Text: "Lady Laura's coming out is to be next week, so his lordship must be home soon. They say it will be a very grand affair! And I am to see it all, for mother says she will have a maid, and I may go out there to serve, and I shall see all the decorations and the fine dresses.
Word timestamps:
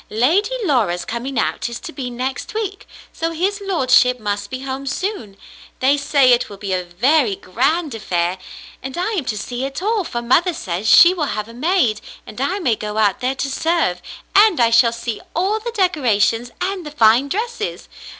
"Lady 0.09 0.55
Laura's 0.65 1.05
coming 1.05 1.37
out 1.37 1.69
is 1.69 1.79
to 1.79 1.91
be 1.93 2.09
next 2.09 2.55
week, 2.55 2.87
so 3.13 3.29
his 3.29 3.61
lordship 3.63 4.19
must 4.19 4.49
be 4.49 4.61
home 4.61 4.87
soon. 4.87 5.37
They 5.79 5.95
say 5.95 6.33
it 6.33 6.49
will 6.49 6.57
be 6.57 6.73
a 6.73 6.83
very 6.83 7.35
grand 7.35 7.93
affair! 7.93 8.39
And 8.81 8.97
I 8.97 9.11
am 9.11 9.25
to 9.25 9.37
see 9.37 9.63
it 9.63 9.79
all, 9.79 10.03
for 10.03 10.23
mother 10.23 10.55
says 10.55 10.87
she 10.89 11.13
will 11.13 11.25
have 11.37 11.47
a 11.47 11.53
maid, 11.53 12.01
and 12.25 12.41
I 12.41 12.57
may 12.57 12.75
go 12.75 12.97
out 12.97 13.19
there 13.19 13.35
to 13.35 13.47
serve, 13.51 14.01
and 14.33 14.59
I 14.59 14.71
shall 14.71 14.91
see 14.91 15.21
all 15.35 15.59
the 15.59 15.69
decorations 15.69 16.49
and 16.61 16.83
the 16.83 16.89
fine 16.89 17.29
dresses. 17.29 17.87